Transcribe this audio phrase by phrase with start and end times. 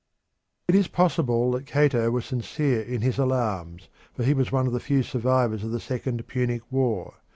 [0.67, 4.73] It is possible that Cato was sincere in his alarms, for he was one of
[4.73, 7.17] the few survivors of the second Punic War.